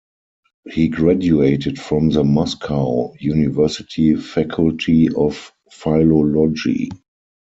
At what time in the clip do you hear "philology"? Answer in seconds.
5.71-6.89